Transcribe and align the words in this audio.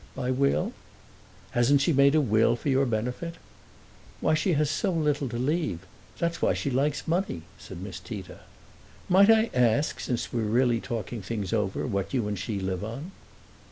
"By 0.15 0.31
will?" 0.31 0.73
"Hasn't 1.51 1.81
she 1.81 1.93
made 1.93 2.15
a 2.15 2.21
will 2.21 2.55
for 2.55 2.69
your 2.69 2.87
benefit?" 2.87 3.35
"Why, 4.19 4.33
she 4.33 4.53
has 4.53 4.67
so 4.67 4.91
little 4.91 5.29
to 5.29 5.37
leave. 5.37 5.85
That's 6.17 6.41
why 6.41 6.55
she 6.55 6.71
likes 6.71 7.07
money," 7.07 7.43
said 7.59 7.83
Miss 7.83 7.99
Tita. 7.99 8.39
"Might 9.07 9.29
I 9.29 9.51
ask, 9.53 9.99
since 9.99 10.33
we 10.33 10.41
are 10.41 10.45
really 10.45 10.81
talking 10.81 11.21
things 11.21 11.53
over, 11.53 11.85
what 11.85 12.15
you 12.15 12.27
and 12.27 12.39
she 12.39 12.59
live 12.59 12.83
on?" 12.83 13.11